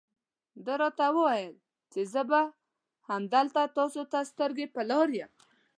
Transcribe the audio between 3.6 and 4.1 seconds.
تاسو